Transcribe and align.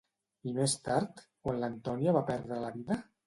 I 0.51 0.53
més 0.55 0.73
tard, 0.87 1.21
quan 1.47 1.61
l'Antonia 1.65 2.17
va 2.17 2.25
perdre 2.33 2.61
la 2.65 2.73
vida? 2.81 2.99